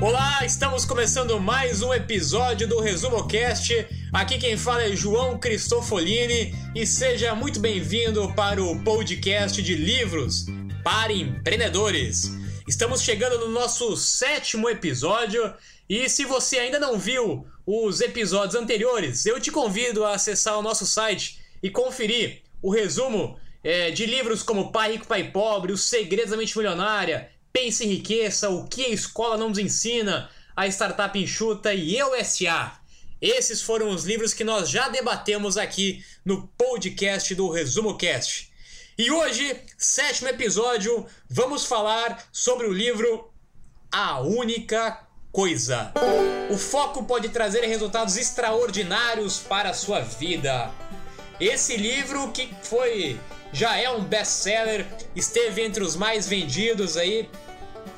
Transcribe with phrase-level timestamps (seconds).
[0.00, 3.86] Olá, estamos começando mais um episódio do Resumo Cast.
[4.10, 10.46] Aqui quem fala é João Cristofolini e seja muito bem-vindo para o podcast de livros
[10.82, 12.30] para empreendedores.
[12.66, 15.52] Estamos chegando no nosso sétimo episódio
[15.86, 20.62] e se você ainda não viu os episódios anteriores, eu te convido a acessar o
[20.62, 25.82] nosso site e conferir o resumo é, de livros como Pai Rico, Pai Pobre, Os
[25.82, 30.66] Segredos da Mente Milionária, Pense em Riqueza, O que a Escola Não Nos Ensina, A
[30.68, 32.80] Startup Enxuta e Eu S.A.
[33.20, 38.50] Esses foram os livros que nós já debatemos aqui no podcast do Resumo Cast.
[38.96, 43.30] E hoje, sétimo episódio, vamos falar sobre o livro
[43.90, 45.92] A Única Coisa.
[46.50, 50.70] O foco pode trazer resultados extraordinários para a sua vida.
[51.40, 53.18] Esse livro que foi
[53.52, 57.28] já é um best-seller, esteve entre os mais vendidos aí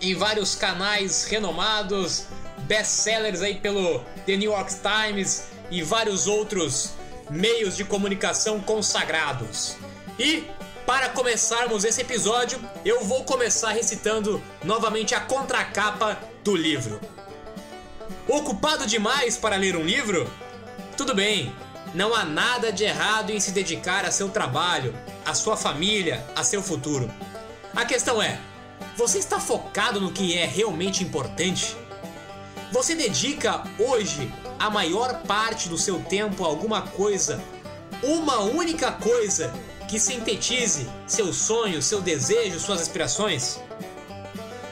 [0.00, 2.27] em vários canais renomados,
[2.61, 6.92] best-sellers aí pelo The New York Times e vários outros
[7.30, 9.77] meios de comunicação consagrados.
[10.19, 10.45] E
[10.86, 17.00] para começarmos esse episódio, eu vou começar recitando novamente a contracapa do livro.
[18.28, 20.30] Ocupado demais para ler um livro?
[20.97, 21.55] Tudo bem,
[21.94, 26.42] não há nada de errado em se dedicar a seu trabalho, a sua família, a
[26.42, 27.10] seu futuro.
[27.74, 28.38] A questão é:
[28.96, 31.76] você está focado no que é realmente importante?
[32.72, 37.42] Você dedica hoje a maior parte do seu tempo a alguma coisa,
[38.02, 39.52] uma única coisa
[39.88, 43.61] que sintetize seus sonhos, seu desejo, suas aspirações?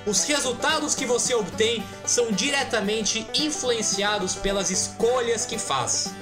[0.06, 6.14] Os resultados que você obtém são diretamente influenciados pelas escolhas que faz.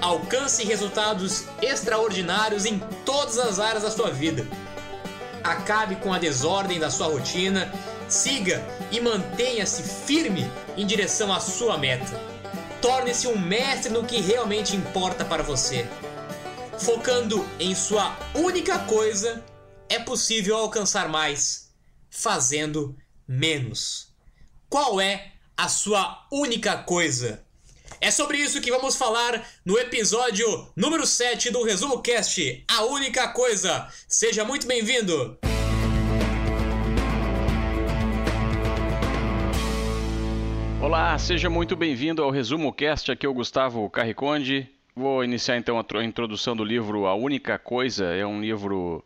[0.00, 4.46] Alcance resultados extraordinários em todas as áreas da sua vida.
[5.44, 7.70] Acabe com a desordem da sua rotina,
[8.08, 12.18] siga e mantenha-se firme em direção à sua meta.
[12.80, 15.86] Torne-se um mestre no que realmente importa para você.
[16.78, 19.44] Focando em sua única coisa,
[19.86, 21.70] é possível alcançar mais
[22.08, 22.96] fazendo
[23.28, 24.14] menos.
[24.68, 27.44] Qual é a sua única coisa?
[28.02, 33.28] É sobre isso que vamos falar no episódio número 7 do Resumo Cast, A Única
[33.28, 33.88] Coisa.
[34.08, 35.38] Seja muito bem-vindo!
[40.80, 43.12] Olá, seja muito bem-vindo ao Resumo Cast.
[43.12, 44.66] Aqui é o Gustavo Carriconde.
[44.96, 48.06] Vou iniciar então a introdução do livro A Única Coisa.
[48.06, 49.04] É um livro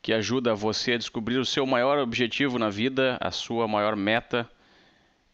[0.00, 4.48] que ajuda você a descobrir o seu maior objetivo na vida, a sua maior meta,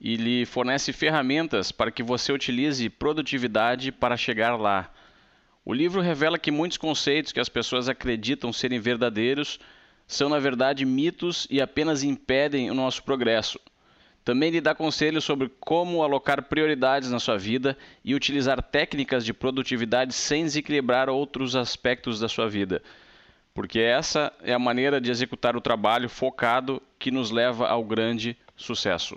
[0.04, 4.90] e lhe fornece ferramentas para que você utilize produtividade para chegar lá.
[5.64, 9.60] O livro revela que muitos conceitos que as pessoas acreditam serem verdadeiros
[10.04, 13.60] são, na verdade, mitos e apenas impedem o nosso progresso.
[14.24, 19.32] Também lhe dá conselhos sobre como alocar prioridades na sua vida e utilizar técnicas de
[19.32, 22.82] produtividade sem desequilibrar outros aspectos da sua vida.
[23.54, 28.36] Porque essa é a maneira de executar o trabalho focado que nos leva ao grande
[28.56, 29.16] sucesso.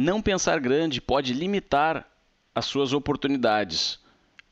[0.00, 2.08] Não pensar grande pode limitar
[2.54, 3.98] as suas oportunidades.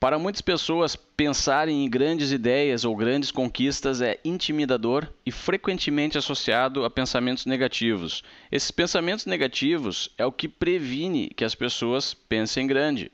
[0.01, 6.85] Para muitas pessoas, pensarem em grandes ideias ou grandes conquistas é intimidador e frequentemente associado
[6.85, 8.25] a pensamentos negativos.
[8.51, 13.13] Esses pensamentos negativos é o que previne que as pessoas pensem grande.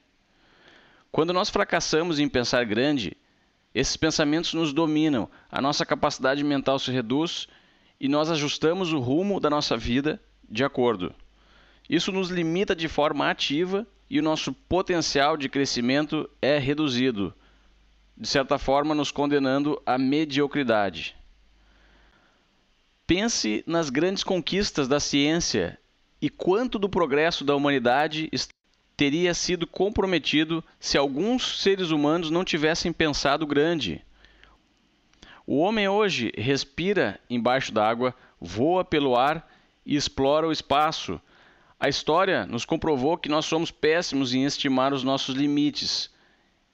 [1.11, 3.15] Quando nós fracassamos em pensar grande,
[3.75, 7.47] esses pensamentos nos dominam, a nossa capacidade mental se reduz
[8.01, 10.19] e nós ajustamos o rumo da nossa vida
[10.49, 11.15] de acordo.
[11.89, 17.35] Isso nos limita de forma ativa e o nosso potencial de crescimento é reduzido,
[18.17, 21.17] de certa forma, nos condenando à mediocridade.
[23.07, 25.79] Pense nas grandes conquistas da ciência
[26.21, 28.31] e quanto do progresso da humanidade
[28.97, 34.05] teria sido comprometido se alguns seres humanos não tivessem pensado grande.
[35.45, 39.51] O homem hoje respira embaixo d'água, voa pelo ar
[39.85, 41.21] e explora o espaço
[41.83, 46.09] a história nos comprovou que nós somos péssimos em estimar os nossos limites.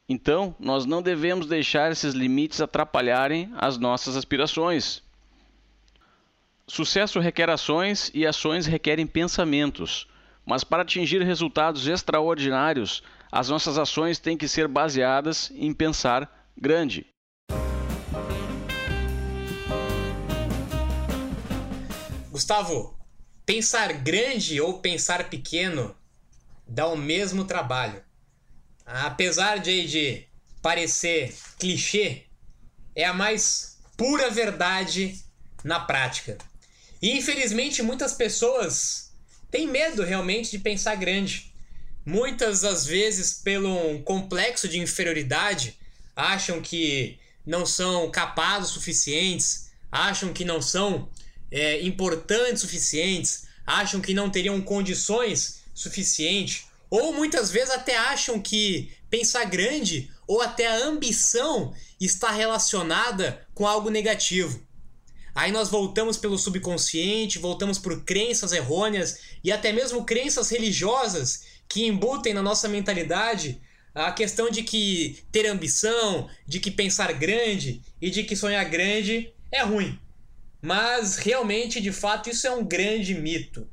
[0.06, 5.02] Então, nós não devemos deixar esses limites atrapalharem as nossas aspirações.
[6.66, 10.06] Sucesso requer ações e ações requerem pensamentos.
[10.44, 13.02] Mas para atingir resultados extraordinários,
[13.32, 17.06] as nossas ações têm que ser baseadas em pensar grande.
[22.30, 22.97] Gustavo,
[23.48, 25.96] pensar grande ou pensar pequeno
[26.66, 28.04] dá o mesmo trabalho.
[28.84, 30.26] Apesar de, de
[30.60, 32.24] parecer clichê,
[32.94, 35.18] é a mais pura verdade
[35.64, 36.36] na prática.
[37.00, 39.14] E infelizmente muitas pessoas
[39.50, 41.50] têm medo realmente de pensar grande.
[42.04, 45.78] Muitas das vezes, pelo um complexo de inferioridade,
[46.14, 51.08] acham que não são capazes o suficientes, acham que não são
[51.50, 58.90] é, importantes suficientes, acham que não teriam condições suficientes, ou muitas vezes até acham que
[59.10, 64.66] pensar grande ou até a ambição está relacionada com algo negativo.
[65.34, 71.86] Aí nós voltamos pelo subconsciente, voltamos por crenças errôneas e até mesmo crenças religiosas que
[71.86, 73.60] embutem na nossa mentalidade
[73.94, 79.32] a questão de que ter ambição, de que pensar grande e de que sonhar grande
[79.50, 79.98] é ruim.
[80.60, 83.68] Mas realmente, de fato, isso é um grande mito.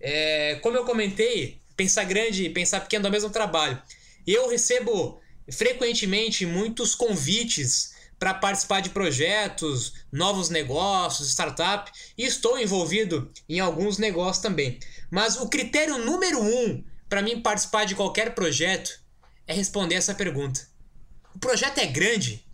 [0.00, 3.80] É, como eu comentei, pensar grande e pensar pequeno dá o mesmo trabalho.
[4.26, 5.20] Eu recebo
[5.50, 13.98] frequentemente muitos convites para participar de projetos, novos negócios, startup, e estou envolvido em alguns
[13.98, 14.78] negócios também.
[15.10, 19.00] Mas o critério número um para mim participar de qualquer projeto
[19.46, 20.66] é responder essa pergunta:
[21.34, 22.44] o projeto é grande?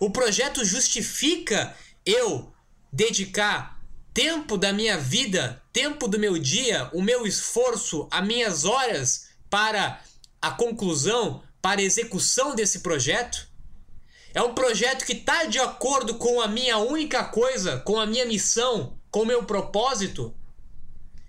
[0.00, 1.74] O projeto justifica
[2.04, 2.52] eu
[2.92, 3.78] dedicar
[4.12, 10.02] tempo da minha vida, tempo do meu dia, o meu esforço, as minhas horas para
[10.40, 13.48] a conclusão, para a execução desse projeto?
[14.34, 18.26] É um projeto que está de acordo com a minha única coisa, com a minha
[18.26, 20.34] missão, com o meu propósito?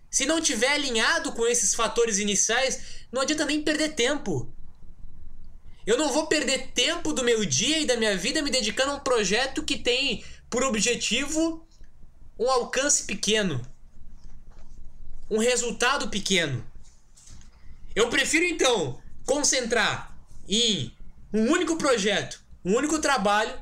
[0.10, 4.52] Se não tiver alinhado com esses fatores iniciais, não adianta nem perder tempo.
[5.86, 8.96] Eu não vou perder tempo do meu dia e da minha vida me dedicando a
[8.96, 11.68] um projeto que tem por objetivo
[12.38, 13.62] um alcance pequeno,
[15.30, 16.66] um resultado pequeno.
[17.96, 20.18] Eu prefiro então concentrar
[20.48, 20.96] em
[21.34, 23.54] um único projeto, um único trabalho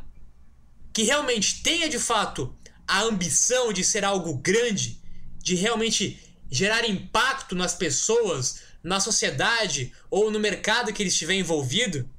[0.94, 2.56] que realmente tenha de fato
[2.88, 5.02] a ambição de ser algo grande,
[5.40, 12.10] de realmente gerar impacto nas pessoas, na sociedade ou no mercado que ele estiver envolvido,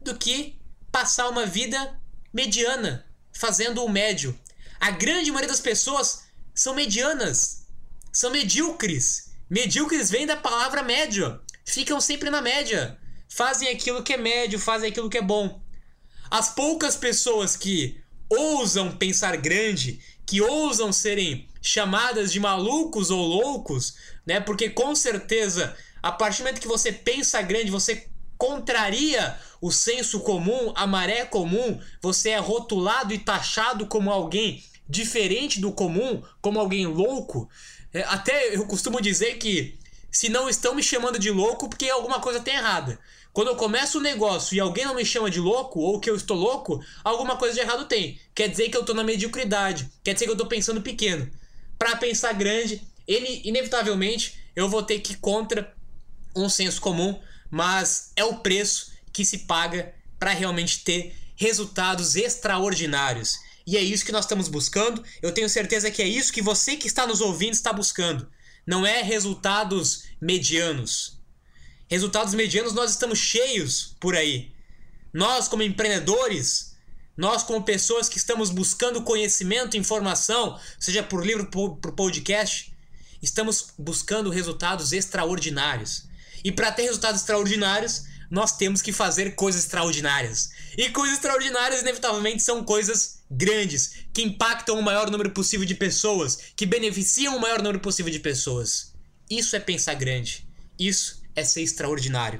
[0.00, 0.56] do que
[0.92, 2.00] passar uma vida
[2.32, 4.38] mediana, fazendo o médio.
[4.80, 7.66] A grande maioria das pessoas são medianas,
[8.12, 9.32] são medíocres.
[9.50, 11.40] Medíocres vem da palavra médio.
[11.64, 12.98] Ficam sempre na média.
[13.28, 15.60] Fazem aquilo que é médio, fazem aquilo que é bom.
[16.30, 23.96] As poucas pessoas que ousam pensar grande, que ousam serem chamadas de malucos ou loucos,
[24.26, 24.40] né?
[24.40, 28.08] Porque com certeza, a partir do momento que você pensa grande, você
[28.44, 35.60] contraria o senso comum, a maré comum, você é rotulado e taxado como alguém diferente
[35.60, 37.48] do comum, como alguém louco.
[37.92, 39.78] É, até eu costumo dizer que
[40.10, 42.98] se não estão me chamando de louco, porque alguma coisa tem errada.
[43.32, 46.14] Quando eu começo um negócio e alguém não me chama de louco, ou que eu
[46.14, 48.20] estou louco, alguma coisa de errado tem.
[48.34, 51.28] Quer dizer que eu estou na mediocridade, quer dizer que eu estou pensando pequeno.
[51.78, 55.74] Para pensar grande, ele inevitavelmente eu vou ter que ir contra
[56.36, 57.18] um senso comum,
[57.50, 63.38] mas é o preço que se paga para realmente ter resultados extraordinários.
[63.66, 65.02] E é isso que nós estamos buscando.
[65.22, 68.28] Eu tenho certeza que é isso que você que está nos ouvindo está buscando.
[68.66, 71.18] Não é resultados medianos.
[71.88, 74.52] Resultados medianos nós estamos cheios por aí.
[75.12, 76.74] Nós, como empreendedores,
[77.16, 82.74] nós, como pessoas que estamos buscando conhecimento, informação, seja por livro, por podcast,
[83.22, 86.08] estamos buscando resultados extraordinários.
[86.44, 90.50] E para ter resultados extraordinários, nós temos que fazer coisas extraordinárias.
[90.76, 96.52] E coisas extraordinárias, inevitavelmente, são coisas grandes, que impactam o maior número possível de pessoas,
[96.54, 98.92] que beneficiam o maior número possível de pessoas.
[99.30, 100.46] Isso é pensar grande.
[100.78, 102.38] Isso é ser extraordinário.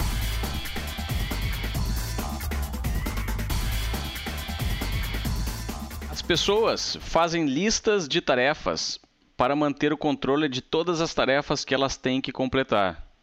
[6.10, 8.98] As pessoas fazem listas de tarefas
[9.34, 13.13] para manter o controle de todas as tarefas que elas têm que completar.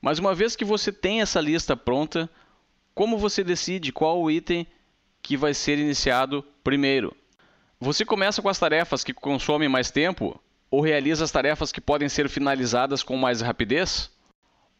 [0.00, 2.28] Mas uma vez que você tem essa lista pronta,
[2.94, 4.66] como você decide qual o item
[5.22, 7.14] que vai ser iniciado primeiro?
[7.78, 10.40] Você começa com as tarefas que consomem mais tempo
[10.70, 14.10] ou realiza as tarefas que podem ser finalizadas com mais rapidez?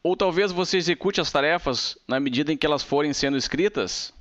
[0.03, 4.13] Ou talvez você execute as tarefas na medida em que elas forem sendo escritas?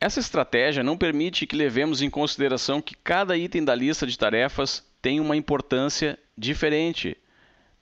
[0.00, 4.84] Essa estratégia não permite que levemos em consideração que cada item da lista de tarefas
[5.02, 7.16] tem uma importância diferente.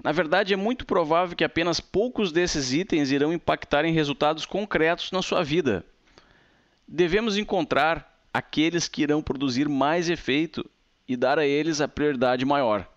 [0.02, 5.10] Na verdade, é muito provável que apenas poucos desses itens irão impactar em resultados concretos
[5.10, 5.84] na sua vida.
[6.86, 10.64] Devemos encontrar aqueles que irão produzir mais efeito
[11.08, 12.88] e dar a eles a prioridade maior.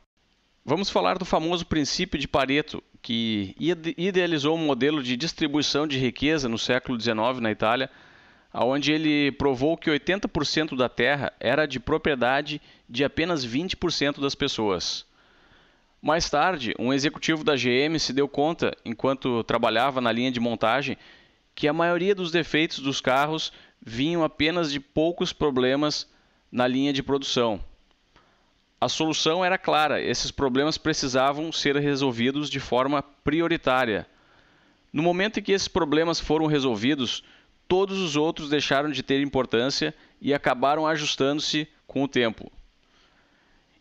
[0.64, 3.56] Vamos falar do famoso princípio de Pareto, que
[3.98, 7.90] idealizou um modelo de distribuição de riqueza no século XIX na Itália,
[8.54, 15.06] onde ele provou que 80% da terra era de propriedade de apenas 20% das pessoas.
[16.02, 20.98] Mais tarde, um executivo da GM se deu conta, enquanto trabalhava na linha de montagem,
[21.54, 23.52] que a maioria dos defeitos dos carros
[23.86, 26.10] vinham apenas de poucos problemas
[26.50, 27.62] na linha de produção.
[28.80, 34.08] A solução era clara: esses problemas precisavam ser resolvidos de forma prioritária.
[34.92, 37.24] No momento em que esses problemas foram resolvidos,
[37.68, 42.50] todos os outros deixaram de ter importância e acabaram ajustando-se com o tempo.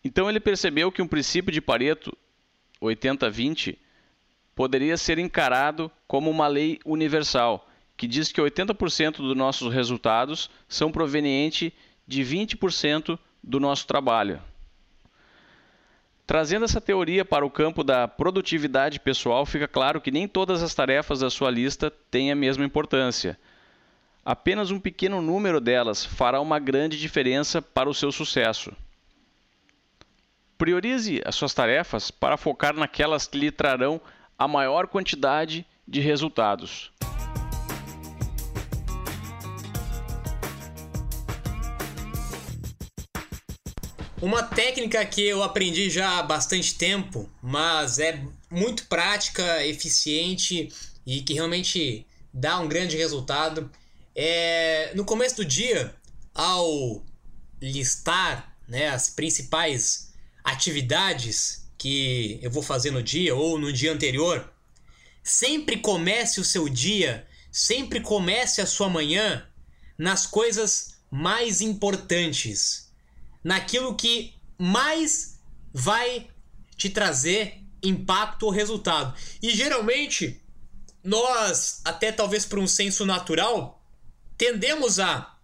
[0.09, 2.17] Então ele percebeu que um princípio de Pareto,
[2.81, 3.77] 80-20,
[4.55, 10.91] poderia ser encarado como uma lei universal que diz que 80% dos nossos resultados são
[10.91, 11.73] provenientes
[12.07, 14.41] de 20% do nosso trabalho.
[16.27, 20.75] Trazendo essa teoria para o campo da produtividade pessoal, fica claro que nem todas as
[20.75, 23.39] tarefas da sua lista têm a mesma importância.
[24.25, 28.75] Apenas um pequeno número delas fará uma grande diferença para o seu sucesso.
[30.59, 34.01] Priorize as suas tarefas para focar naquelas que lhe trarão
[34.37, 36.91] a maior quantidade de resultados.
[44.21, 50.73] Uma técnica que eu aprendi já há bastante tempo, mas é muito prática, eficiente
[51.07, 53.71] e que realmente dá um grande resultado,
[54.13, 55.95] é no começo do dia,
[56.35, 57.01] ao
[57.63, 60.08] listar né, as principais
[60.51, 64.53] atividades que eu vou fazer no dia ou no dia anterior,
[65.23, 69.47] sempre comece o seu dia, sempre comece a sua manhã
[69.97, 72.89] nas coisas mais importantes
[73.43, 75.39] naquilo que mais
[75.73, 76.29] vai
[76.77, 79.15] te trazer impacto ou resultado.
[79.43, 80.41] E geralmente,
[81.03, 83.83] nós, até talvez por um senso natural,
[84.37, 85.37] tendemos a,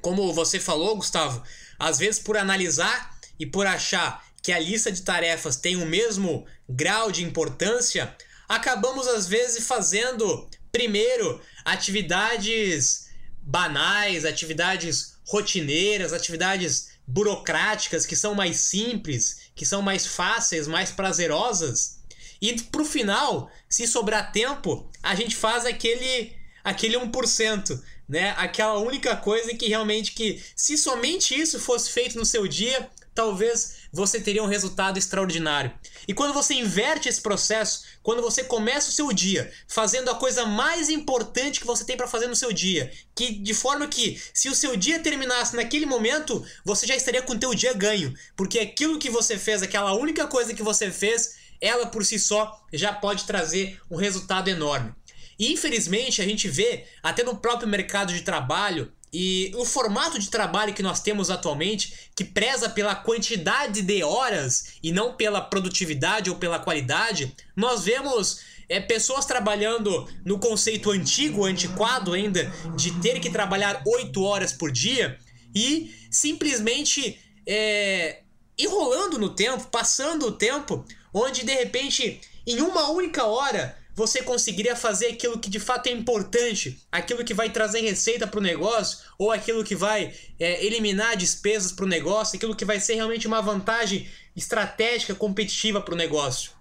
[0.00, 1.42] como você falou, Gustavo,
[1.78, 6.46] às vezes por analisar e por achar que a lista de tarefas tem o mesmo
[6.68, 8.14] grau de importância,
[8.46, 13.08] acabamos às vezes fazendo primeiro atividades
[13.40, 22.00] banais, atividades rotineiras, atividades burocráticas, que são mais simples, que são mais fáceis, mais prazerosas.
[22.38, 28.34] E pro final, se sobrar tempo, a gente faz aquele aquele 1%, né?
[28.36, 33.83] Aquela única coisa que realmente que se somente isso fosse feito no seu dia, talvez
[33.94, 35.72] você teria um resultado extraordinário.
[36.08, 40.44] E quando você inverte esse processo, quando você começa o seu dia fazendo a coisa
[40.44, 44.48] mais importante que você tem para fazer no seu dia, que de forma que se
[44.48, 48.58] o seu dia terminasse naquele momento, você já estaria com o teu dia ganho, porque
[48.58, 52.92] aquilo que você fez, aquela única coisa que você fez, ela por si só já
[52.92, 54.92] pode trazer um resultado enorme.
[55.38, 60.28] E infelizmente a gente vê até no próprio mercado de trabalho e o formato de
[60.28, 66.28] trabalho que nós temos atualmente, que preza pela quantidade de horas e não pela produtividade
[66.28, 73.20] ou pela qualidade, nós vemos é, pessoas trabalhando no conceito antigo, antiquado ainda, de ter
[73.20, 75.16] que trabalhar 8 horas por dia
[75.54, 77.16] e simplesmente
[77.46, 78.18] é,
[78.58, 84.74] enrolando no tempo, passando o tempo, onde de repente, em uma única hora, você conseguiria
[84.74, 88.98] fazer aquilo que de fato é importante, aquilo que vai trazer receita para o negócio,
[89.16, 93.26] ou aquilo que vai é, eliminar despesas para o negócio, aquilo que vai ser realmente
[93.26, 96.52] uma vantagem estratégica competitiva para o negócio.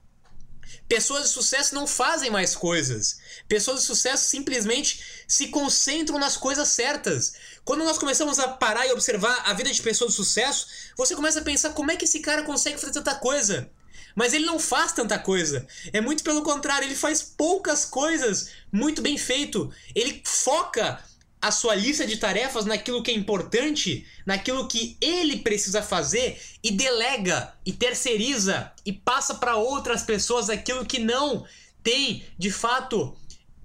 [0.88, 3.18] Pessoas de sucesso não fazem mais coisas.
[3.48, 7.34] Pessoas de sucesso simplesmente se concentram nas coisas certas.
[7.64, 11.40] Quando nós começamos a parar e observar a vida de pessoas de sucesso, você começa
[11.40, 13.72] a pensar como é que esse cara consegue fazer tanta coisa.
[14.16, 15.66] Mas ele não faz tanta coisa.
[15.92, 19.72] É muito pelo contrário, ele faz poucas coisas muito bem feito.
[19.96, 21.04] Ele foca
[21.42, 26.72] a sua lista de tarefas naquilo que é importante, naquilo que ele precisa fazer e
[26.72, 31.46] delega e terceiriza e passa para outras pessoas aquilo que não
[31.84, 33.14] tem de fato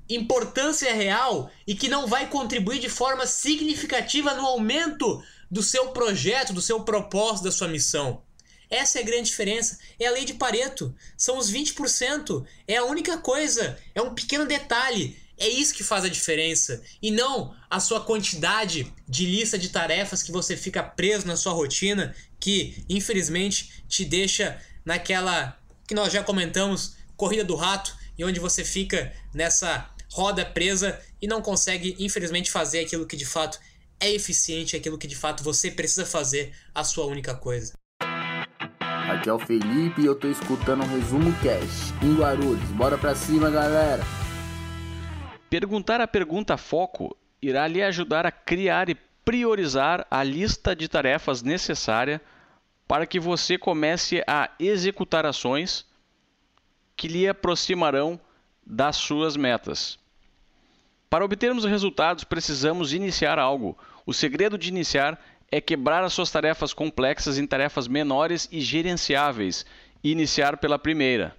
[0.09, 6.52] importância real e que não vai contribuir de forma significativa no aumento do seu projeto,
[6.52, 8.23] do seu propósito, da sua missão.
[8.70, 9.78] Essa é a grande diferença.
[9.98, 10.94] É a lei de Pareto.
[11.16, 12.44] São os 20%.
[12.66, 13.78] É a única coisa.
[13.94, 15.16] É um pequeno detalhe.
[15.38, 16.82] É isso que faz a diferença.
[17.00, 21.52] E não a sua quantidade de lista de tarefas que você fica preso na sua
[21.52, 25.56] rotina, que infelizmente te deixa naquela
[25.87, 31.26] que nós já comentamos, corrida do rato, e onde você fica nessa roda presa e
[31.26, 33.60] não consegue, infelizmente, fazer aquilo que de fato
[34.00, 37.72] é eficiente, aquilo que de fato você precisa fazer, a sua única coisa.
[39.09, 42.69] Aqui é o Felipe e eu tô escutando um resumo cast em Guarulhos.
[42.73, 44.03] Bora pra cima, galera!
[45.49, 51.43] Perguntar a pergunta foco irá lhe ajudar a criar e priorizar a lista de tarefas
[51.43, 52.21] necessária
[52.87, 55.87] para que você comece a executar ações
[56.95, 58.21] que lhe aproximarão
[58.67, 59.99] das suas metas.
[61.09, 63.75] Para obtermos resultados, precisamos iniciar algo.
[64.05, 65.19] O segredo de iniciar
[65.50, 69.64] é quebrar as suas tarefas complexas em tarefas menores e gerenciáveis
[70.02, 71.37] e iniciar pela primeira.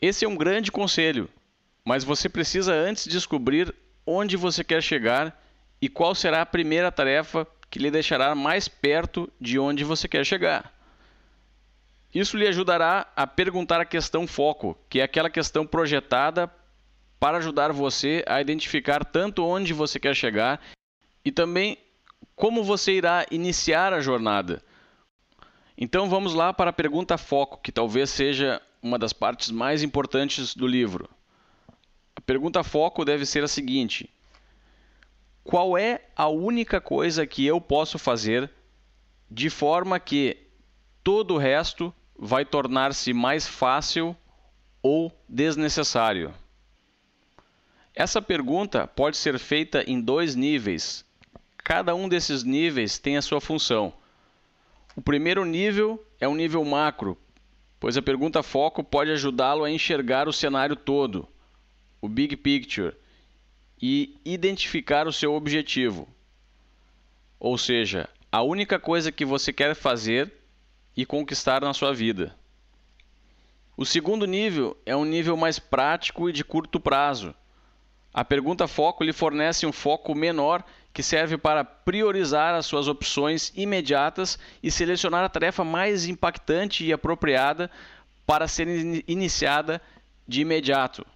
[0.00, 1.28] Esse é um grande conselho
[1.86, 3.72] mas você precisa antes descobrir
[4.04, 5.40] onde você quer chegar
[5.80, 10.26] e qual será a primeira tarefa que lhe deixará mais perto de onde você quer
[10.26, 10.74] chegar.
[12.12, 16.50] Isso lhe ajudará a perguntar a questão foco, que é aquela questão projetada
[17.20, 20.60] para ajudar você a identificar tanto onde você quer chegar
[21.24, 21.78] e também
[22.34, 24.62] como você irá iniciar a jornada.
[25.76, 30.54] Então vamos lá para a pergunta foco, que talvez seja uma das partes mais importantes
[30.54, 31.08] do livro.
[32.14, 34.08] A pergunta foco deve ser a seguinte:
[35.44, 38.50] Qual é a única coisa que eu posso fazer
[39.30, 40.36] de forma que
[41.02, 44.16] todo o resto vai tornar-se mais fácil
[44.82, 46.32] ou desnecessário?
[47.94, 51.05] Essa pergunta pode ser feita em dois níveis.
[51.66, 53.92] Cada um desses níveis tem a sua função.
[54.94, 57.18] O primeiro nível é um nível macro,
[57.80, 61.26] pois a pergunta foco pode ajudá-lo a enxergar o cenário todo
[62.00, 62.94] o big picture
[63.82, 66.08] e identificar o seu objetivo.
[67.36, 70.32] Ou seja, a única coisa que você quer fazer
[70.96, 72.32] e conquistar na sua vida.
[73.76, 77.34] O segundo nível é um nível mais prático e de curto prazo.
[78.14, 80.64] A pergunta foco lhe fornece um foco menor
[80.96, 86.90] que serve para priorizar as suas opções imediatas e selecionar a tarefa mais impactante e
[86.90, 87.70] apropriada
[88.26, 88.66] para ser
[89.06, 89.82] iniciada
[90.26, 91.06] de imediato.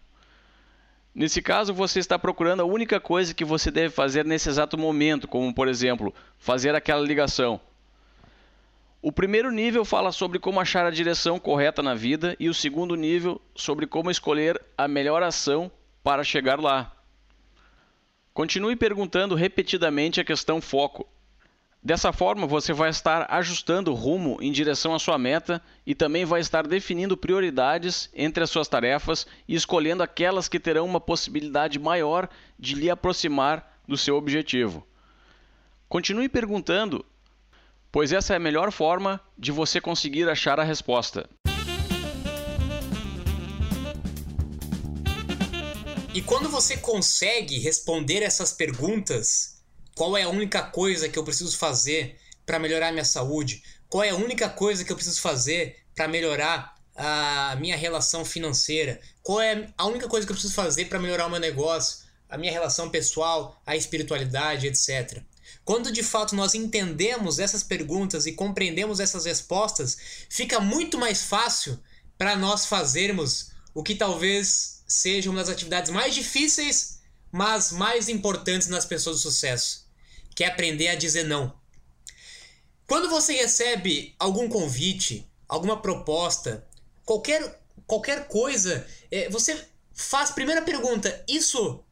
[1.15, 5.27] Nesse caso, você está procurando a única coisa que você deve fazer nesse exato momento,
[5.27, 7.59] como por exemplo, fazer aquela ligação.
[9.01, 12.95] O primeiro nível fala sobre como achar a direção correta na vida e o segundo
[12.95, 15.73] nível sobre como escolher a melhor ação
[16.05, 17.00] para chegar lá.
[18.33, 21.07] Continue perguntando repetidamente a questão foco.
[21.83, 26.27] Dessa forma, você vai estar ajustando o rumo em direção à sua meta e também
[26.27, 31.79] vai estar definindo prioridades entre as suas tarefas e escolhendo aquelas que terão uma possibilidade
[31.79, 34.87] maior de lhe aproximar do seu objetivo.
[35.89, 37.05] Continue perguntando,
[37.91, 41.29] pois essa é a melhor forma de você conseguir achar a resposta.
[46.21, 49.63] E quando você consegue responder essas perguntas,
[49.97, 53.63] qual é a única coisa que eu preciso fazer para melhorar minha saúde?
[53.89, 59.01] Qual é a única coisa que eu preciso fazer para melhorar a minha relação financeira?
[59.23, 62.37] Qual é a única coisa que eu preciso fazer para melhorar o meu negócio, a
[62.37, 65.23] minha relação pessoal, a espiritualidade, etc.
[65.65, 69.97] Quando de fato nós entendemos essas perguntas e compreendemos essas respostas,
[70.29, 71.81] fica muito mais fácil
[72.19, 76.99] para nós fazermos o que talvez seja uma das atividades mais difíceis,
[77.31, 79.89] mas mais importantes nas pessoas de sucesso,
[80.35, 81.55] que é aprender a dizer não.
[82.89, 86.67] Quando você recebe algum convite, alguma proposta,
[87.05, 91.85] qualquer, qualquer coisa, é, você faz primeira pergunta: isso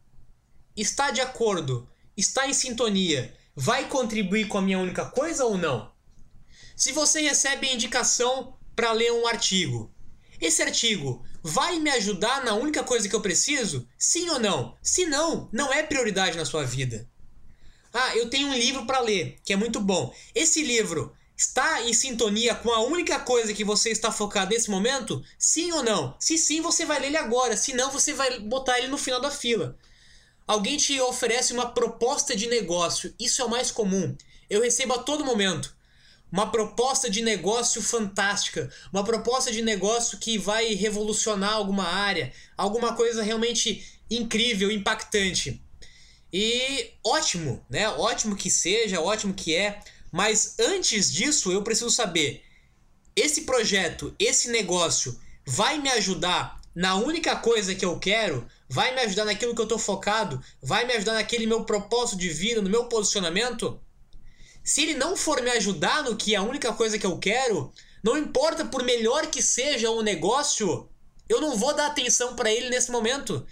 [0.77, 5.93] está de acordo, está em sintonia, vai contribuir com a minha única coisa ou não?
[6.75, 9.95] Se você recebe indicação para ler um artigo,
[10.41, 13.87] esse artigo vai me ajudar na única coisa que eu preciso?
[13.97, 14.77] Sim ou não?
[14.83, 17.09] Se não, não é prioridade na sua vida.
[17.93, 20.15] Ah, eu tenho um livro para ler, que é muito bom.
[20.35, 25.25] Esse livro está em sintonia com a única coisa que você está focado nesse momento?
[25.39, 26.15] Sim ou não?
[26.19, 27.57] Se sim, você vai ler ele agora.
[27.57, 29.77] Se não, você vai botar ele no final da fila.
[30.47, 33.15] Alguém te oferece uma proposta de negócio.
[33.19, 34.17] Isso é o mais comum.
[34.51, 35.78] Eu recebo a todo momento
[36.31, 42.95] uma proposta de negócio fantástica, uma proposta de negócio que vai revolucionar alguma área, alguma
[42.95, 45.63] coisa realmente incrível, impactante.
[46.33, 47.89] E ótimo, né?
[47.89, 49.81] Ótimo que seja, ótimo que é,
[50.13, 52.43] mas antes disso eu preciso saber:
[53.17, 58.47] esse projeto, esse negócio vai me ajudar na única coisa que eu quero?
[58.69, 62.29] vai me ajudar naquilo que eu estou focado, vai me ajudar naquele meu propósito de
[62.29, 63.81] vida, no meu posicionamento,
[64.63, 67.73] se ele não for me ajudar no que é a única coisa que eu quero,
[68.03, 70.89] não importa por melhor que seja o negócio,
[71.29, 73.47] eu não vou dar atenção para ele nesse momento.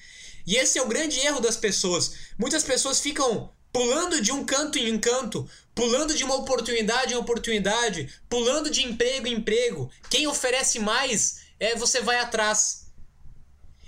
[0.46, 2.12] E esse é o grande erro das pessoas.
[2.38, 7.16] Muitas pessoas ficam pulando de um canto em um canto, pulando de uma oportunidade em
[7.16, 9.90] oportunidade, pulando de emprego em emprego.
[10.08, 12.86] Quem oferece mais, é você vai atrás.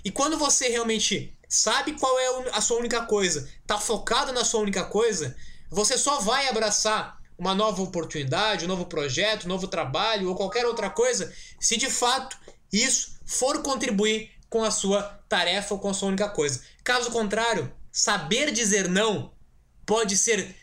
[0.03, 4.61] E quando você realmente sabe qual é a sua única coisa, tá focado na sua
[4.61, 5.35] única coisa,
[5.69, 10.65] você só vai abraçar uma nova oportunidade, um novo projeto, um novo trabalho ou qualquer
[10.65, 12.37] outra coisa, se de fato
[12.71, 16.61] isso for contribuir com a sua tarefa ou com a sua única coisa.
[16.83, 19.31] Caso contrário, saber dizer não
[19.85, 20.55] pode ser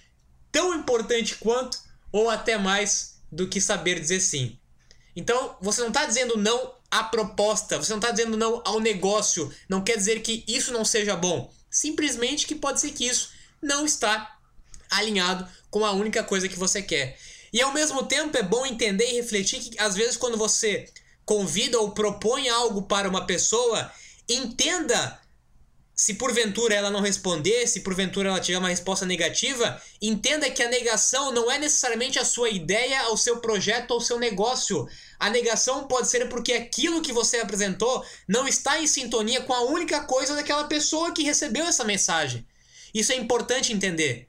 [0.53, 1.79] tão importante quanto
[2.13, 4.59] ou até mais do que saber dizer sim.
[5.15, 9.53] Então, você não está dizendo não à proposta, você não está dizendo não ao negócio,
[9.69, 11.53] não quer dizer que isso não seja bom.
[11.71, 13.31] Simplesmente que pode ser que isso
[13.63, 14.36] não está
[14.91, 17.19] alinhado com a única coisa que você quer.
[17.53, 20.89] E ao mesmo tempo é bom entender e refletir que às vezes quando você
[21.25, 23.91] convida ou propõe algo para uma pessoa,
[24.29, 25.21] entenda
[25.97, 30.69] se porventura ela não responder, se porventura ela tiver uma resposta negativa, entenda que a
[30.69, 34.87] negação não é necessariamente a sua ideia, o seu projeto ou seu negócio.
[35.19, 39.63] A negação pode ser porque aquilo que você apresentou não está em sintonia com a
[39.63, 42.47] única coisa daquela pessoa que recebeu essa mensagem.
[42.93, 44.29] Isso é importante entender.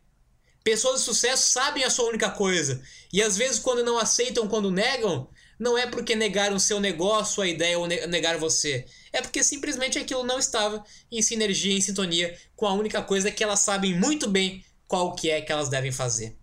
[0.68, 2.84] Pessoas de sucesso sabem a sua única coisa.
[3.14, 7.48] E às vezes, quando não aceitam, quando negam, não é porque negaram seu negócio, a
[7.48, 8.84] ideia ou negar você.
[9.14, 13.42] É porque simplesmente aquilo não estava em sinergia, em sintonia com a única coisa que
[13.42, 16.36] elas sabem muito bem qual que é que elas devem fazer.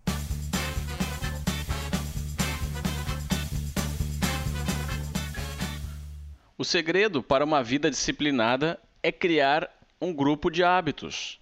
[6.57, 9.69] O segredo para uma vida disciplinada é criar
[10.01, 11.39] um grupo de hábitos.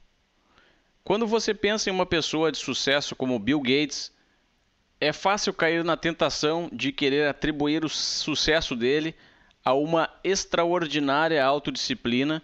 [1.03, 4.09] Quando você pensa em uma pessoa de sucesso como Bill Gates,
[5.01, 9.13] é fácil cair na tentação de querer atribuir o sucesso dele
[9.65, 12.41] a uma extraordinária autodisciplina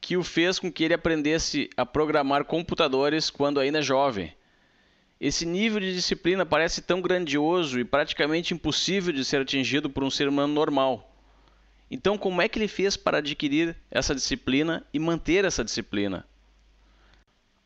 [0.00, 4.32] que o fez com que ele aprendesse a programar computadores quando ainda jovem.
[5.20, 10.10] Esse nível de disciplina parece tão grandioso e praticamente impossível de ser atingido por um
[10.10, 11.14] ser humano normal.
[11.90, 16.26] Então, como é que ele fez para adquirir essa disciplina e manter essa disciplina?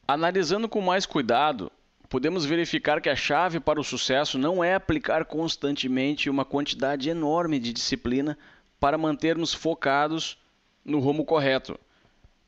[0.06, 1.72] Analisando com mais cuidado,
[2.10, 7.58] podemos verificar que a chave para o sucesso não é aplicar constantemente uma quantidade enorme
[7.58, 8.36] de disciplina
[8.78, 10.36] para mantermos focados
[10.84, 11.80] no rumo correto.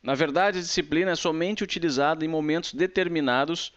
[0.02, 3.72] Na verdade, a disciplina é somente utilizada em momentos determinados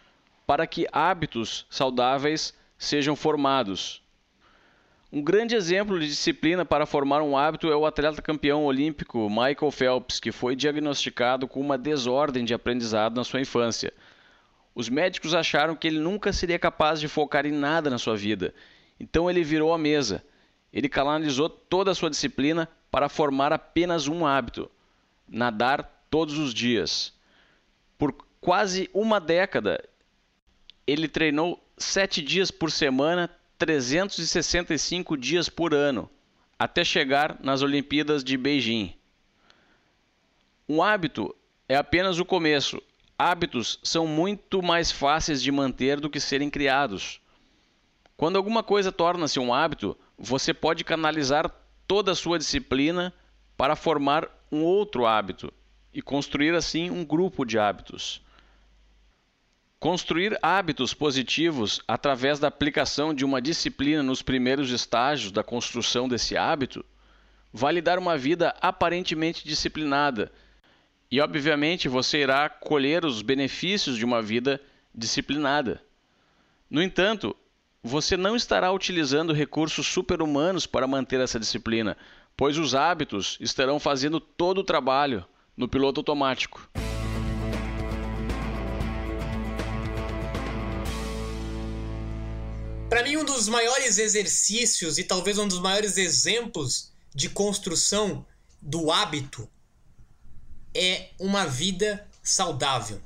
[0.45, 4.03] para que hábitos saudáveis sejam formados.
[5.11, 9.71] Um grande exemplo de disciplina para formar um hábito é o atleta campeão olímpico Michael
[9.71, 13.91] Phelps, que foi diagnosticado com uma desordem de aprendizado na sua infância.
[14.75, 18.53] Os médicos acharam que ele nunca seria capaz de focar em nada na sua vida,
[18.99, 20.23] então ele virou a mesa.
[20.71, 24.69] Ele canalizou toda a sua disciplina para formar apenas um hábito:
[25.27, 27.11] nadar todos os dias.
[27.97, 29.83] Por quase uma década,
[30.85, 33.27] ele treinou sete dias por semana,
[33.59, 36.09] 365 dias por ano,
[36.57, 38.95] até chegar nas Olimpíadas de Beijing.
[40.67, 41.35] Um hábito
[41.67, 42.81] é apenas o começo.
[43.17, 47.19] Hábitos são muito mais fáceis de manter do que serem criados.
[48.15, 51.53] Quando alguma coisa torna-se um hábito, você pode canalizar
[51.85, 53.13] toda a sua disciplina
[53.57, 55.53] para formar um outro hábito
[55.93, 58.21] e construir assim um grupo de hábitos.
[59.79, 66.35] Construir hábitos positivos através da aplicação de uma disciplina nos primeiros estágios da construção desse
[66.35, 66.83] hábito
[67.53, 70.33] vai dar uma vida aparentemente disciplinada
[71.09, 74.61] e, obviamente, você irá colher os benefícios de uma vida
[74.93, 75.81] disciplinada.
[76.69, 77.33] No entanto,
[77.81, 81.95] você não estará utilizando recursos super-humanos para manter essa disciplina,
[82.35, 86.69] pois os hábitos estarão fazendo todo o trabalho no piloto automático.
[92.89, 98.25] Para mim, um dos maiores exercícios e talvez um dos maiores exemplos de construção
[98.59, 99.47] do hábito
[100.73, 102.99] é uma vida saudável.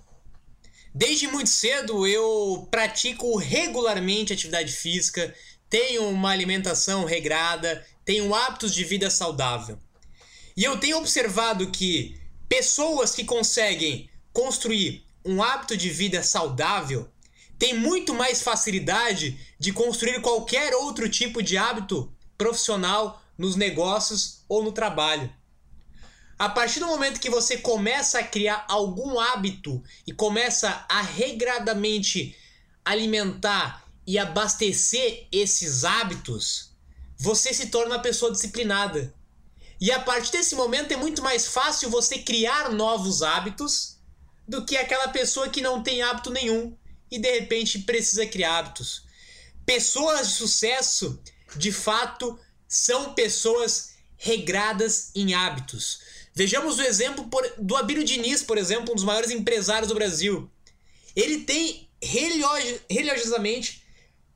[0.96, 5.36] Desde muito cedo eu pratico regularmente atividade física,
[5.70, 9.78] tenho uma alimentação regrada, tenho hábitos de vida saudável.
[10.56, 12.18] E eu tenho observado que
[12.48, 17.10] pessoas que conseguem construir um hábito de vida saudável
[17.64, 24.62] tem muito mais facilidade de construir qualquer outro tipo de hábito profissional nos negócios ou
[24.62, 25.34] no trabalho.
[26.38, 32.36] A partir do momento que você começa a criar algum hábito e começa a regradamente
[32.84, 36.76] alimentar e abastecer esses hábitos,
[37.18, 39.16] você se torna uma pessoa disciplinada.
[39.80, 44.00] E a partir desse momento é muito mais fácil você criar novos hábitos
[44.46, 46.76] do que aquela pessoa que não tem hábito nenhum
[47.14, 49.04] e de repente precisa criar hábitos.
[49.64, 51.22] Pessoas de sucesso,
[51.56, 56.00] de fato, são pessoas regradas em hábitos.
[56.34, 60.50] Vejamos o exemplo do Abílio Diniz, por exemplo, um dos maiores empresários do Brasil.
[61.16, 63.84] Ele tem religiosamente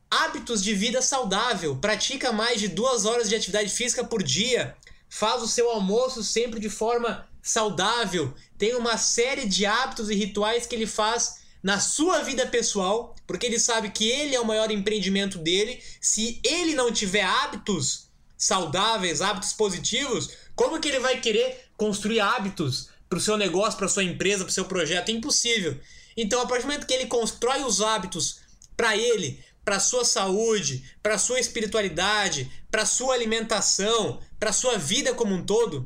[0.10, 4.78] hábitos de vida saudável, pratica mais de duas horas de atividade física por dia,
[5.10, 10.68] faz o seu almoço sempre de forma saudável, tem uma série de hábitos e rituais
[10.68, 14.72] que ele faz na sua vida pessoal, porque ele sabe que ele é o maior
[14.72, 15.84] empreendimento dele.
[16.00, 22.88] Se ele não tiver hábitos saudáveis, hábitos positivos, como que ele vai querer construir hábitos
[23.10, 25.10] para o seu negócio, para sua empresa, para o seu projeto?
[25.10, 25.78] É impossível.
[26.16, 28.40] Então, a partir do momento que ele constrói os hábitos
[28.78, 35.36] para ele, para sua saúde, para sua espiritualidade, para sua alimentação, para sua vida como
[35.36, 35.86] um todo,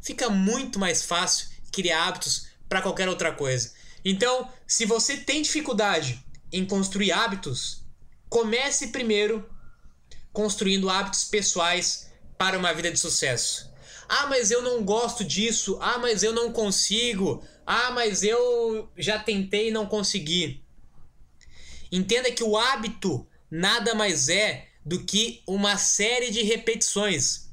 [0.00, 3.76] fica muito mais fácil criar hábitos para qualquer outra coisa.
[4.10, 7.84] Então, se você tem dificuldade em construir hábitos,
[8.30, 9.46] comece primeiro
[10.32, 13.70] construindo hábitos pessoais para uma vida de sucesso.
[14.08, 15.76] Ah, mas eu não gosto disso.
[15.82, 17.44] Ah, mas eu não consigo.
[17.66, 20.64] Ah, mas eu já tentei e não consegui.
[21.92, 27.47] Entenda que o hábito nada mais é do que uma série de repetições.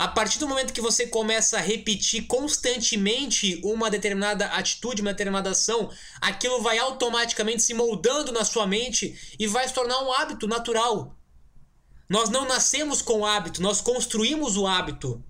[0.00, 5.50] A partir do momento que você começa a repetir constantemente uma determinada atitude, uma determinada
[5.50, 5.90] ação,
[6.22, 11.14] aquilo vai automaticamente se moldando na sua mente e vai se tornar um hábito natural.
[12.08, 15.22] Nós não nascemos com o hábito, nós construímos o hábito.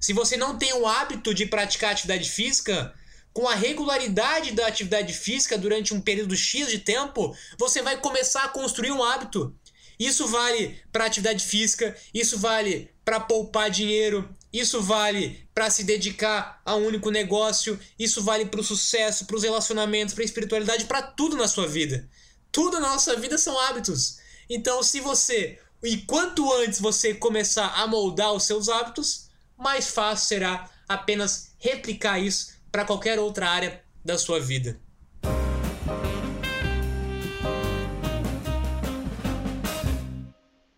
[0.00, 2.94] Se você não tem o hábito de praticar atividade física,
[3.32, 8.44] com a regularidade da atividade física durante um período X de tempo, você vai começar
[8.44, 9.52] a construir um hábito.
[9.98, 16.60] Isso vale para atividade física, isso vale para poupar dinheiro, isso vale para se dedicar
[16.64, 20.84] a um único negócio, isso vale para o sucesso, para os relacionamentos, para a espiritualidade,
[20.84, 22.08] para tudo na sua vida.
[22.50, 24.18] Tudo na nossa vida são hábitos.
[24.48, 30.26] Então, se você, e quanto antes você começar a moldar os seus hábitos, mais fácil
[30.26, 34.78] será apenas replicar isso para qualquer outra área da sua vida.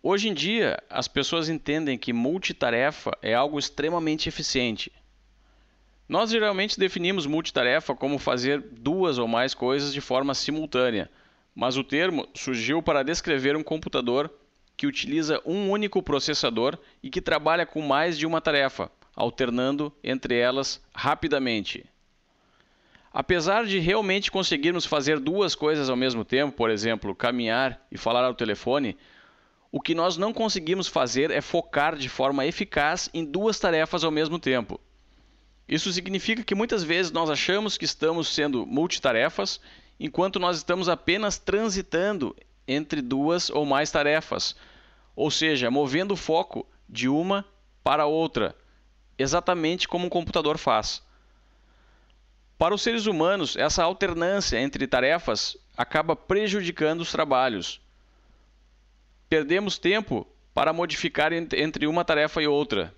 [0.07, 4.91] Hoje em dia, as pessoas entendem que multitarefa é algo extremamente eficiente.
[6.07, 11.09] Nós geralmente definimos multitarefa como fazer duas ou mais coisas de forma simultânea,
[11.55, 14.31] mas o termo surgiu para descrever um computador
[14.77, 20.37] que utiliza um único processador e que trabalha com mais de uma tarefa, alternando entre
[20.37, 21.83] elas rapidamente.
[23.11, 28.23] Apesar de realmente conseguirmos fazer duas coisas ao mesmo tempo, por exemplo, caminhar e falar
[28.23, 28.95] ao telefone,
[29.75, 34.09] o que nós não conseguimos fazer é focar de forma eficaz em duas tarefas ao
[34.09, 34.79] mesmo tempo.
[35.67, 39.59] Isso significa que muitas vezes nós achamos que estamos sendo multitarefas,
[39.99, 42.33] enquanto nós estamos apenas transitando
[42.65, 44.55] entre duas ou mais tarefas,
[45.13, 47.43] ou seja, movendo o foco de uma
[47.83, 48.55] para outra,
[49.17, 51.03] exatamente como um computador faz.
[52.57, 57.81] Para os seres humanos, essa alternância entre tarefas acaba prejudicando os trabalhos.
[59.35, 62.95] Perdemos tempo para modificar entre uma tarefa e outra.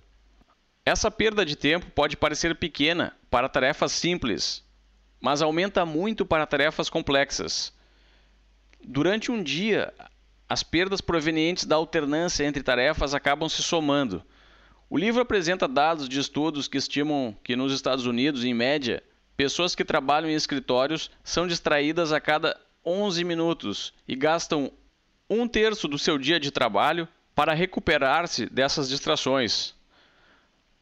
[0.86, 4.64] Essa perda de tempo pode parecer pequena para tarefas simples,
[5.20, 7.74] mas aumenta muito para tarefas complexas.
[8.84, 9.92] Durante um dia,
[10.48, 14.24] as perdas provenientes da alternância entre tarefas acabam se somando.
[14.92, 19.02] O livro apresenta dados de estudos que estimam que nos Estados Unidos, em média,
[19.36, 24.72] pessoas que trabalham em escritórios são distraídas a cada 11 minutos e gastam
[25.30, 29.76] um terço do seu dia de trabalho para recuperar-se dessas distrações.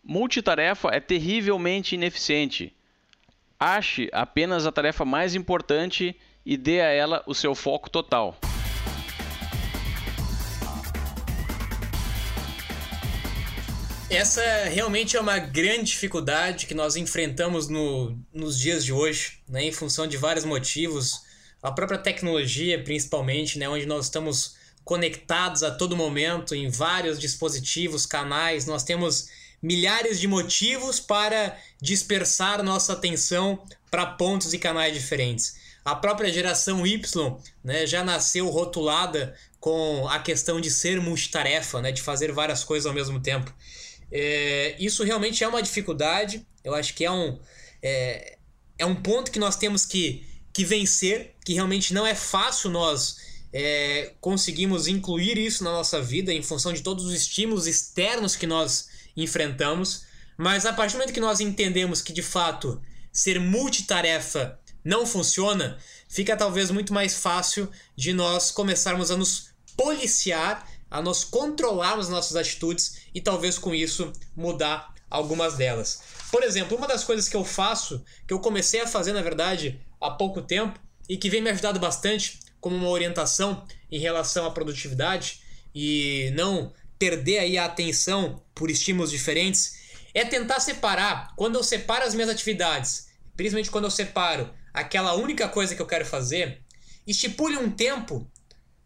[0.03, 2.73] Multitarefa é terrivelmente ineficiente.
[3.59, 8.39] Ache apenas a tarefa mais importante e dê a ela o seu foco total.
[14.07, 19.63] Essa realmente é uma grande dificuldade que nós enfrentamos no, nos dias de hoje, né,
[19.63, 21.24] em função de vários motivos.
[21.65, 28.05] A própria tecnologia, principalmente, né, onde nós estamos conectados a todo momento em vários dispositivos,
[28.05, 35.55] canais, nós temos milhares de motivos para dispersar nossa atenção para pontos e canais diferentes.
[35.83, 41.91] A própria geração Y né, já nasceu rotulada com a questão de ser multitarefa, né,
[41.91, 43.51] de fazer várias coisas ao mesmo tempo.
[44.11, 46.45] É, isso realmente é uma dificuldade.
[46.63, 47.39] Eu acho que é um,
[47.81, 48.37] é,
[48.77, 50.23] é um ponto que nós temos que,
[50.53, 53.17] que vencer, que realmente não é fácil nós
[53.53, 58.47] é, conseguimos incluir isso na nossa vida em função de todos os estímulos externos que
[58.47, 60.03] nós enfrentamos.
[60.35, 62.81] Mas a partir do momento que nós entendemos que de fato
[63.13, 65.77] ser multitarefa não funciona,
[66.09, 72.35] fica talvez muito mais fácil de nós começarmos a nos policiar, a nós controlarmos nossas
[72.35, 76.01] atitudes e talvez com isso mudar algumas delas.
[76.31, 79.79] Por exemplo, uma das coisas que eu faço, que eu comecei a fazer na verdade
[80.01, 84.51] há pouco tempo e que vem me ajudado bastante como uma orientação em relação à
[84.51, 85.41] produtividade
[85.73, 89.75] e não perder aí a atenção por estímulos diferentes,
[90.13, 91.33] é tentar separar.
[91.35, 95.85] Quando eu separo as minhas atividades, principalmente quando eu separo aquela única coisa que eu
[95.85, 96.61] quero fazer,
[97.05, 98.29] estipule um tempo.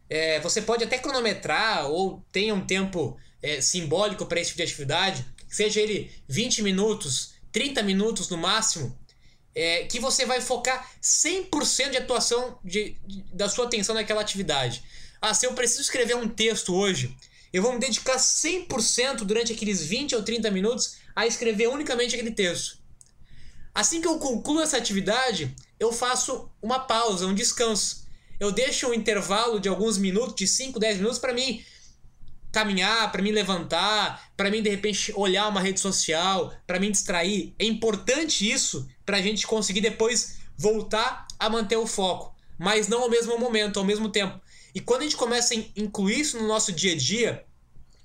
[0.09, 4.63] É, você pode até cronometrar ou tenha um tempo é, simbólico para esse tipo de
[4.63, 8.97] atividade, seja ele 20 minutos, 30 minutos no máximo,
[9.55, 14.83] é, que você vai focar 100% de atuação de, de, da sua atenção naquela atividade.
[15.21, 17.15] Ah, se eu preciso escrever um texto hoje,
[17.51, 22.31] eu vou me dedicar 100% durante aqueles 20 ou 30 minutos a escrever unicamente aquele
[22.31, 22.79] texto.
[23.73, 28.07] Assim que eu concluo essa atividade, eu faço uma pausa, um descanso.
[28.39, 31.63] Eu deixo um intervalo de alguns minutos, de 5, 10 minutos, para mim
[32.51, 37.53] caminhar, para mim levantar, para mim de repente olhar uma rede social, para mim distrair.
[37.59, 43.01] É importante isso para a gente conseguir depois voltar a manter o foco, mas não
[43.01, 44.39] ao mesmo momento, ao mesmo tempo.
[44.73, 47.43] E quando a gente começa a incluir isso no nosso dia a dia,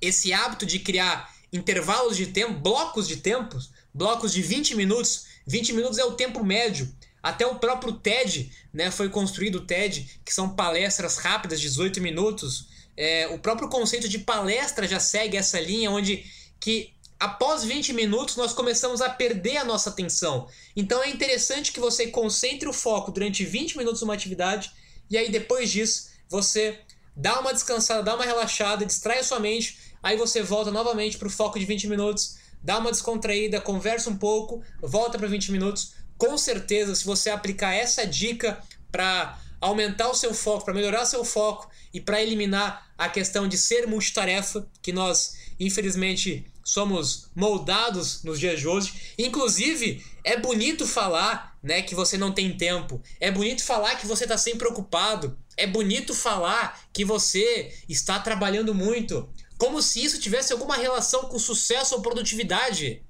[0.00, 5.74] esse hábito de criar intervalos de tempo, blocos de tempos, blocos de 20 minutos, 20
[5.74, 6.90] minutos é o tempo médio.
[7.22, 12.68] Até o próprio TED, né, foi construído o TED, que são palestras rápidas, 18 minutos.
[12.96, 16.24] É, o próprio conceito de palestra já segue essa linha, onde
[16.58, 20.48] que após 20 minutos nós começamos a perder a nossa atenção.
[20.76, 24.72] Então é interessante que você concentre o foco durante 20 minutos numa atividade
[25.08, 26.78] e aí depois disso você
[27.16, 31.28] dá uma descansada, dá uma relaxada, distrai a sua mente, aí você volta novamente para
[31.28, 35.92] o foco de 20 minutos, dá uma descontraída, conversa um pouco, volta para 20 minutos.
[36.18, 41.24] Com certeza, se você aplicar essa dica para aumentar o seu foco, para melhorar seu
[41.24, 48.40] foco e para eliminar a questão de ser multitarefa, que nós infelizmente somos moldados nos
[48.40, 48.94] dias de hoje.
[49.18, 53.00] Inclusive, é bonito falar, né, que você não tem tempo.
[53.20, 55.38] É bonito falar que você está sempre ocupado.
[55.56, 61.38] É bonito falar que você está trabalhando muito, como se isso tivesse alguma relação com
[61.38, 63.04] sucesso ou produtividade.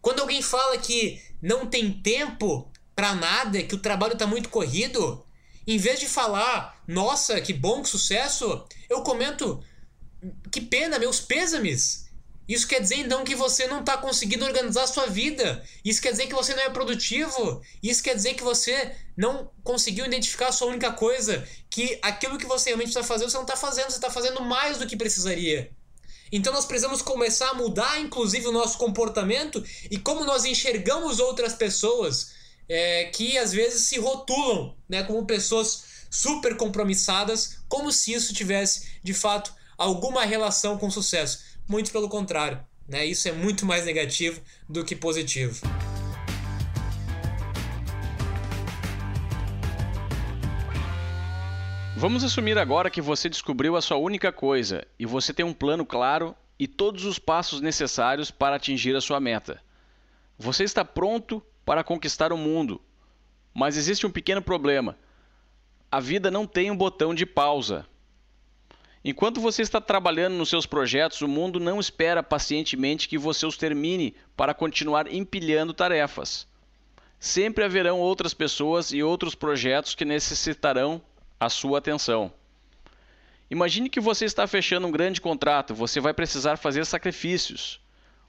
[0.00, 5.24] Quando alguém fala que não tem tempo para nada, que o trabalho está muito corrido,
[5.66, 9.62] em vez de falar, nossa, que bom, que sucesso, eu comento,
[10.50, 12.07] que pena, meus pêsames.
[12.48, 15.62] Isso quer dizer então que você não está conseguindo organizar a sua vida.
[15.84, 17.60] Isso quer dizer que você não é produtivo.
[17.82, 21.46] Isso quer dizer que você não conseguiu identificar a sua única coisa.
[21.68, 23.90] Que aquilo que você realmente está fazendo, você não está fazendo.
[23.90, 25.70] Você está fazendo mais do que precisaria.
[26.32, 31.54] Então nós precisamos começar a mudar, inclusive, o nosso comportamento e como nós enxergamos outras
[31.54, 32.32] pessoas
[32.68, 38.88] é, que às vezes se rotulam né, como pessoas super compromissadas, como se isso tivesse
[39.02, 41.47] de fato alguma relação com sucesso.
[41.68, 43.04] Muito pelo contrário, né?
[43.04, 45.60] Isso é muito mais negativo do que positivo.
[51.94, 55.84] Vamos assumir agora que você descobriu a sua única coisa e você tem um plano
[55.84, 59.60] claro e todos os passos necessários para atingir a sua meta.
[60.38, 62.80] Você está pronto para conquistar o mundo,
[63.52, 64.96] mas existe um pequeno problema.
[65.90, 67.84] A vida não tem um botão de pausa.
[69.10, 73.56] Enquanto você está trabalhando nos seus projetos, o mundo não espera pacientemente que você os
[73.56, 76.46] termine para continuar empilhando tarefas.
[77.18, 81.00] Sempre haverão outras pessoas e outros projetos que necessitarão
[81.40, 82.30] a sua atenção.
[83.50, 87.80] Imagine que você está fechando um grande contrato, você vai precisar fazer sacrifícios.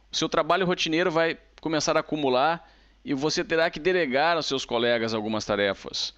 [0.09, 2.71] O seu trabalho rotineiro vai começar a acumular
[3.03, 6.15] e você terá que delegar aos seus colegas algumas tarefas.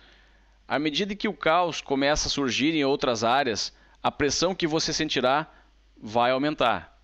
[0.67, 4.91] À medida que o caos começa a surgir em outras áreas, a pressão que você
[4.93, 5.47] sentirá
[5.97, 6.97] vai aumentar.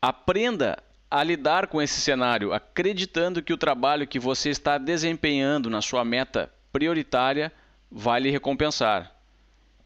[0.00, 5.80] Aprenda a lidar com esse cenário, acreditando que o trabalho que você está desempenhando na
[5.80, 7.52] sua meta prioritária
[7.90, 9.14] vai lhe recompensar.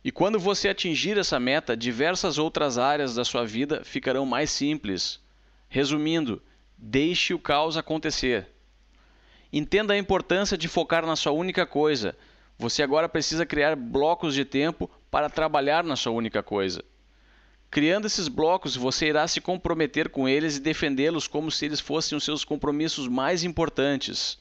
[0.03, 5.21] E quando você atingir essa meta, diversas outras áreas da sua vida ficarão mais simples.
[5.69, 6.41] Resumindo,
[6.79, 8.49] deixe o caos acontecer.
[9.53, 12.17] Entenda a importância de focar na sua única coisa.
[12.59, 16.85] Você agora precisa criar blocos de tempo para trabalhar na sua única coisa.
[17.71, 22.19] Criando esses blocos, você irá se comprometer com eles e defendê-los como se eles fossem
[22.19, 24.39] os seus compromissos mais importantes.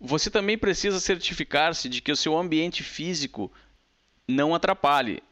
[0.00, 3.52] Você também precisa certificar-se de que o seu ambiente físico
[4.26, 5.22] não atrapalhe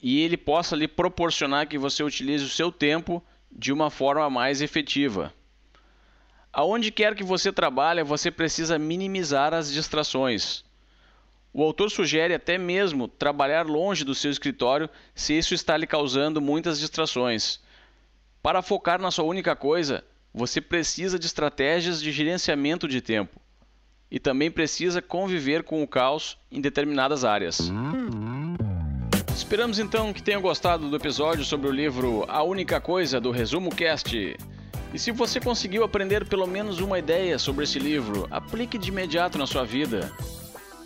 [0.00, 4.60] e ele possa lhe proporcionar que você utilize o seu tempo de uma forma mais
[4.60, 5.32] efetiva.
[6.52, 10.64] Aonde quer que você trabalhe, você precisa minimizar as distrações.
[11.54, 16.40] O autor sugere até mesmo trabalhar longe do seu escritório se isso está lhe causando
[16.40, 17.60] muitas distrações.
[18.42, 23.38] Para focar na sua única coisa, você precisa de estratégias de gerenciamento de tempo
[24.10, 27.70] e também precisa conviver com o caos em determinadas áreas.
[29.34, 33.74] Esperamos então que tenham gostado do episódio sobre o livro A Única Coisa do Resumo
[33.74, 34.36] Cast.
[34.92, 39.38] E se você conseguiu aprender pelo menos uma ideia sobre esse livro, aplique de imediato
[39.38, 40.12] na sua vida.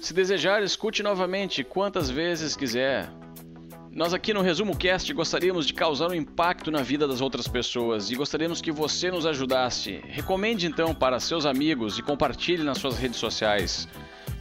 [0.01, 3.11] Se desejar, escute novamente quantas vezes quiser.
[3.91, 8.11] Nós aqui no Resumo Cast gostaríamos de causar um impacto na vida das outras pessoas
[8.11, 10.03] e gostaríamos que você nos ajudasse.
[10.05, 13.89] Recomende então para seus amigos e compartilhe nas suas redes sociais.